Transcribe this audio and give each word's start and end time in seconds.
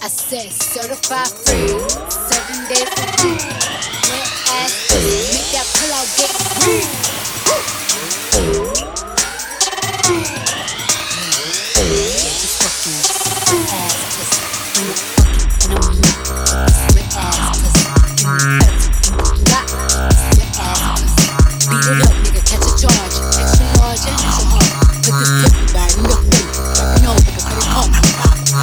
I 0.00 0.08
said 0.08 0.50
certified 0.52 1.26
free, 1.28 1.68
seven 2.08 2.68
days. 2.68 2.86
Wet 4.08 4.28
ass 4.48 4.74
make 4.94 5.50
that 5.50 5.66
pillow 5.74 6.06
get 6.16 6.30
it. 6.68 7.12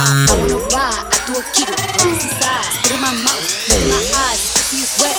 I 0.02 0.36
wanna 0.38 0.56
ride, 0.72 1.09
do 1.26 1.36
a 1.36 1.42
keto, 1.52 1.74
release 2.04 2.24
inside, 2.24 2.64
spit 2.64 2.92
in 2.94 3.00
my 3.00 3.12
mouth, 3.24 3.44
in 3.68 3.82
my 3.88 4.00
eyes, 4.30 4.40
pussy 4.54 4.80
is 4.84 4.92
wet, 5.00 5.16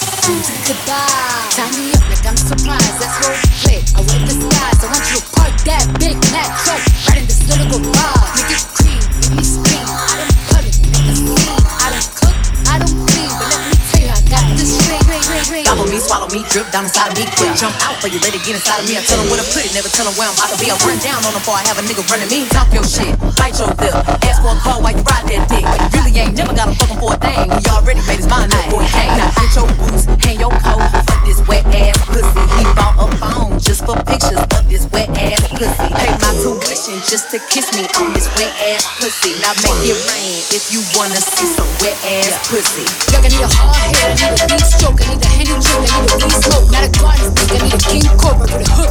goodbye. 0.66 1.52
Tie 1.54 1.72
me 1.78 1.94
up 1.94 2.06
like 2.10 2.26
I'm 2.26 2.38
surprised, 2.38 2.98
that's 2.98 3.18
role 3.22 3.38
play. 3.62 3.80
I 3.94 4.02
wear 4.02 4.20
disguise, 4.26 4.80
I 4.82 4.88
want 4.90 5.06
you 5.12 5.20
to 5.20 5.26
park 5.36 5.54
that 5.68 5.84
big 6.00 6.18
Mack 6.32 6.50
truck 6.64 6.82
right 7.12 7.20
in 7.22 7.26
this 7.28 7.44
little 7.46 7.68
garage. 7.70 8.34
Make 8.40 8.56
it 8.56 8.64
cream, 8.72 9.02
make 9.20 9.34
me 9.36 9.44
scream. 9.44 9.86
I 9.86 10.16
don't 10.16 10.38
put 10.50 10.64
it, 10.66 10.76
make 10.90 11.08
a 11.12 11.16
scene. 11.16 11.38
I 11.82 11.88
don't 11.92 12.10
cook, 12.18 12.38
I 12.72 12.76
don't 12.80 12.98
clean, 13.06 13.32
but 13.36 13.48
let 13.52 13.62
me 13.68 13.76
tell 13.92 14.02
you, 14.02 14.12
I 14.16 14.20
got 14.32 14.46
this 14.58 14.72
ring, 14.88 15.04
ring, 15.06 15.26
ring, 15.28 15.48
ring. 15.52 15.66
Gobble 15.68 15.86
me, 15.92 16.00
swallow 16.00 16.30
me, 16.32 16.42
drip 16.50 16.72
down 16.72 16.88
inside 16.88 17.14
of 17.14 17.18
me, 17.20 17.28
quick 17.36 17.54
jump 17.60 17.76
out 17.84 18.00
for 18.00 18.08
you, 18.08 18.18
let 18.24 18.34
it 18.34 18.42
get 18.48 18.56
inside 18.58 18.80
of 18.82 18.88
me. 18.88 18.98
I 18.98 19.04
tell 19.06 19.20
them 19.20 19.28
where 19.30 19.40
to 19.40 19.48
put 19.54 19.68
it, 19.68 19.76
never 19.76 19.92
tell 19.92 20.08
them 20.08 20.16
where 20.18 20.26
I'm 20.26 20.36
about 20.40 20.56
to 20.56 20.58
be. 20.58 20.72
I 20.72 20.76
run 20.82 20.98
down 21.04 21.22
on 21.22 21.30
them 21.30 21.36
before 21.38 21.60
I 21.60 21.64
have 21.68 21.78
a 21.78 21.84
nigga 21.86 22.04
running 22.10 22.32
me. 22.32 22.48
Talk 22.50 22.72
your 22.74 22.88
shit, 22.88 23.14
bite 23.38 23.60
your 23.60 23.70
lip, 23.78 23.96
ask 24.26 24.42
for 24.42 24.56
a 24.56 24.60
call 24.64 24.82
while 24.82 24.96
you 24.96 25.04
ride 25.04 25.28
that 25.30 25.46
dick. 25.52 26.01
Really 26.12 26.28
ain't 26.28 26.36
never 26.36 26.52
got 26.52 26.68
a 26.68 26.76
fucking 26.76 27.00
for 27.00 27.16
a 27.16 27.18
thing. 27.24 27.48
He 27.48 27.64
already 27.72 28.04
made 28.04 28.20
his 28.20 28.28
mind 28.28 28.52
up 28.52 28.60
before 28.68 28.84
he 28.84 28.92
came. 28.92 29.16
Now 29.16 29.32
get 29.32 29.56
your 29.56 29.68
boots, 29.80 30.04
hang 30.20 30.40
your 30.44 30.52
coat, 30.60 30.84
fuck 30.92 31.24
this 31.24 31.40
wet 31.48 31.64
ass 31.72 32.04
pussy. 32.04 32.44
He 32.60 32.64
bought 32.76 33.00
a 33.00 33.08
phone 33.16 33.56
just 33.60 33.88
for 33.88 33.96
pictures 34.04 34.44
of 34.44 34.64
this 34.68 34.84
wet 34.92 35.08
ass 35.16 35.40
pussy. 35.56 35.88
Pay 35.88 36.12
my 36.20 36.32
tuition 36.36 37.00
just 37.08 37.32
to 37.32 37.40
kiss 37.48 37.72
me 37.80 37.88
on 37.96 38.12
this 38.12 38.28
wet 38.36 38.52
ass 38.76 38.84
pussy. 39.00 39.40
Now 39.40 39.56
make 39.64 39.88
it 39.88 40.00
rain 40.12 40.44
if 40.52 40.68
you 40.68 40.84
wanna 41.00 41.16
see 41.16 41.48
some 41.48 41.70
wet 41.80 41.96
ass 42.04 42.44
pussy. 42.52 42.84
I 43.16 43.24
need 43.24 43.40
a 43.40 43.48
hard 43.48 43.96
head, 43.96 44.12
I 44.20 44.36
need 44.36 44.44
a 44.44 44.48
deep 44.52 44.68
stroke, 44.68 45.00
I 45.00 45.16
need 45.16 45.24
a 45.24 45.28
handy 45.32 45.56
joke, 45.64 45.88
I 45.88 45.96
need 45.96 46.12
a 46.12 46.16
weed 46.28 46.40
smoke, 46.44 46.68
not 46.76 46.84
a 46.84 46.92
garden 46.92 47.32
I 47.40 47.58
need 47.64 47.72
a 47.72 47.80
king 47.80 48.04
cobra 48.20 48.52
with 48.52 48.68
a 48.68 48.72
hook 48.76 48.91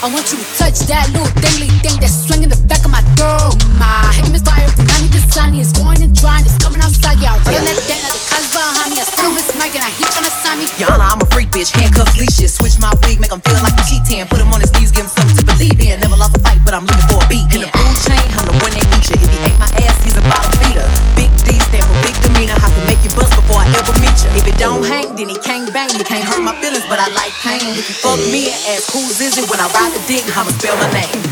I 0.00 0.08
want 0.08 0.32
you 0.32 0.40
to 0.40 0.48
touch 0.56 0.80
that 0.88 1.12
little 1.12 1.28
dangly 1.44 1.68
thing 1.84 2.00
that's 2.00 2.24
swinging 2.24 2.48
the 2.48 2.56
back 2.64 2.88
of 2.88 2.90
my 2.90 3.04
throat. 3.20 3.52
My 3.76 4.08
aim 4.24 4.32
is 4.32 4.40
fire, 4.40 4.64
I 4.64 4.96
need 5.04 5.12
the 5.12 5.20
sun, 5.28 5.52
it's 5.52 5.76
going 5.76 6.00
and 6.00 6.16
drying, 6.16 6.40
it's 6.40 6.56
coming 6.56 6.80
outside. 6.80 7.20
Yeah, 7.20 7.36
I 7.36 7.44
run 7.44 7.68
that 7.68 7.76
down, 7.84 8.08
the 8.08 8.16
cuz 8.16 8.48
behind 8.48 8.96
me, 8.96 8.96
I 8.96 9.04
still 9.04 9.28
miss 9.36 9.52
Mike 9.60 9.76
and 9.76 9.84
I 9.84 9.92
heat 9.92 10.08
tryna 10.08 10.32
sign 10.40 10.56
me. 10.56 10.72
Yana, 10.80 11.04
I'm 11.04 11.20
a 11.20 11.28
freak 11.28 11.52
bitch, 11.52 11.68
handcuffs, 11.76 12.16
leashes. 12.16 12.56
Switch 12.56 12.80
my 12.80 12.88
wig, 13.04 13.20
make 13.20 13.28
him 13.28 13.44
feel 13.44 13.60
like 13.60 13.76
a 13.76 13.84
cheating. 13.84 14.24
Put 14.24 14.40
him 14.40 14.48
on 14.56 14.64
his 14.64 14.72
knees, 14.72 14.88
give 14.88 15.04
him 15.04 15.12
something 15.12 15.36
to 15.36 15.44
believe 15.44 15.76
in. 15.76 16.00
Never 16.00 16.16
lost 16.16 16.32
a 16.32 16.40
fight, 16.40 16.64
but 16.64 16.72
I'm 16.72 16.88
looking 16.88 17.04
for 17.04 17.20
a 17.20 17.28
beat. 17.28 17.44
In 17.52 17.60
the 17.60 17.68
food 17.68 17.96
chain, 18.00 18.24
I'm 18.40 18.48
the 18.48 18.56
one 18.56 18.72
they 18.72 18.80
feature. 18.96 19.20
If 19.20 19.28
he 19.28 19.36
ate 19.52 19.60
my 19.60 19.68
ass, 19.84 20.00
he's 20.00 20.16
a 20.16 20.24
bottom 20.24 20.48
feeder. 20.64 20.88
Big 21.12 21.28
D 21.44 21.60
stand 21.60 21.84
for 21.84 21.96
big 22.00 22.16
demeanor. 22.24 22.56
I 22.56 22.72
can 22.72 22.88
make 22.88 23.04
you 23.04 23.12
bust 23.12 23.36
before 23.36 23.60
I 23.60 23.68
ever 23.76 23.92
meet 24.00 24.16
you. 24.24 24.32
If 24.32 24.48
it 24.48 24.56
don't 24.56 24.80
hang, 24.80 25.12
then 25.12 25.28
he 25.28 25.36
can't 25.44 25.68
bang. 25.76 25.92
You 25.92 26.08
can't 26.08 26.24
hurt 26.24 26.40
my 26.40 26.56
feelings, 26.64 26.69
but 26.90 26.98
I 26.98 27.06
like 27.14 27.32
pain. 27.38 27.62
If 27.78 27.88
you 27.88 27.94
fuck 28.02 28.18
me 28.18 28.50
and 28.50 28.74
ask 28.74 28.90
who's 28.90 29.20
is 29.20 29.38
it 29.38 29.48
when 29.48 29.60
I 29.60 29.70
ride 29.70 29.94
the 29.94 30.02
dick, 30.10 30.26
I'ma 30.36 30.50
spell 30.50 30.74
my 30.74 30.90
name. 30.90 31.22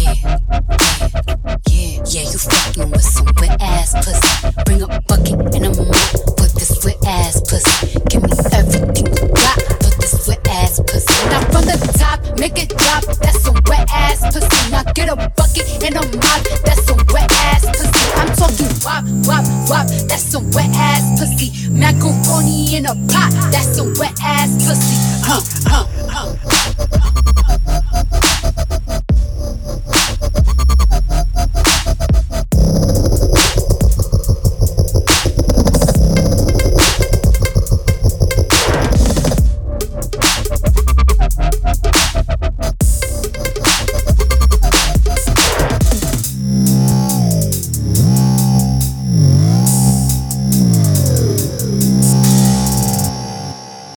Yeah, 0.00 0.16
yeah, 1.68 2.00
yeah, 2.08 2.24
you 2.24 2.88
with 2.88 3.04
some 3.04 3.28
wet 3.36 3.60
ass 3.60 3.92
pussy. 4.00 4.32
Bring 4.64 4.80
a 4.80 4.88
bucket 5.06 5.54
and 5.54 5.66
a 5.66 5.70
mop 5.76 6.28
this 6.58 6.82
wet 6.82 6.96
ass 7.06 7.40
pussy. 7.42 8.00
Give 8.08 8.22
me 8.22 8.30
everything 8.52 9.06
you 9.06 9.28
got 9.36 9.60
for 9.84 9.92
this 10.00 10.26
wet 10.26 10.48
ass 10.48 10.80
pussy. 10.80 11.28
Now 11.28 11.44
from 11.52 11.64
the 11.68 11.76
top, 12.00 12.18
make 12.40 12.56
it 12.56 12.70
drop. 12.70 13.04
That's 13.20 13.44
some 13.44 13.60
wet 13.68 13.86
ass 13.92 14.24
pussy. 14.32 14.70
Now 14.70 14.82
get 14.94 15.08
a 15.08 15.16
bucket 15.36 15.68
and 15.84 15.96
a 15.96 16.16
mop. 16.16 16.67
Wop. 19.68 19.86
That's 20.08 20.22
some 20.22 20.50
wet 20.52 20.70
ass 20.74 21.20
pussy. 21.20 21.68
Macaroni 21.70 22.76
in 22.76 22.86
a 22.86 22.94
pot. 23.12 23.30
That's 23.52 23.76
some 23.76 23.92
wet 23.98 24.16
ass 24.22 24.50
pussy. 24.66 24.96
Huh. 25.24 25.67